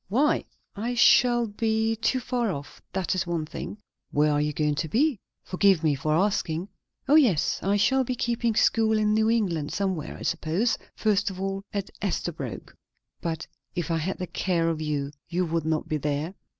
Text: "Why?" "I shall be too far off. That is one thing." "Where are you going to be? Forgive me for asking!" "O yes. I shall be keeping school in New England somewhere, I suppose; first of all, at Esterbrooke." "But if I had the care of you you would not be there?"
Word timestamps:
"Why?" 0.09 0.45
"I 0.75 0.95
shall 0.95 1.45
be 1.45 1.95
too 1.95 2.19
far 2.19 2.51
off. 2.51 2.81
That 2.91 3.13
is 3.13 3.27
one 3.27 3.45
thing." 3.45 3.77
"Where 4.09 4.31
are 4.31 4.41
you 4.41 4.51
going 4.51 4.73
to 4.73 4.87
be? 4.87 5.19
Forgive 5.43 5.83
me 5.83 5.93
for 5.93 6.15
asking!" 6.15 6.69
"O 7.07 7.13
yes. 7.13 7.59
I 7.61 7.77
shall 7.77 8.03
be 8.03 8.15
keeping 8.15 8.55
school 8.55 8.97
in 8.97 9.13
New 9.13 9.29
England 9.29 9.73
somewhere, 9.73 10.17
I 10.17 10.23
suppose; 10.23 10.75
first 10.95 11.29
of 11.29 11.39
all, 11.39 11.61
at 11.71 11.91
Esterbrooke." 12.01 12.73
"But 13.21 13.45
if 13.75 13.91
I 13.91 13.99
had 13.99 14.17
the 14.17 14.25
care 14.25 14.69
of 14.69 14.81
you 14.81 15.11
you 15.29 15.45
would 15.45 15.65
not 15.67 15.87
be 15.87 15.97
there?" 15.97 16.33